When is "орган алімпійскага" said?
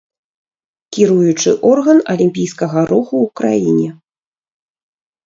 1.71-2.79